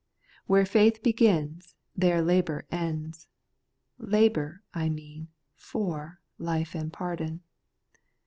[0.25, 3.27] * Where faith begins, there labour ends,—
[3.99, 7.41] labour, I # mean, for life and pardon.